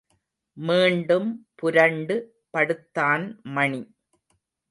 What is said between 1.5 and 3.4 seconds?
புரண்டு படுத்தான்